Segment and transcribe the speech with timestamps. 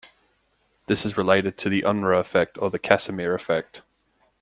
[0.87, 3.83] This is related to the Unruh effect or the Casimir effect.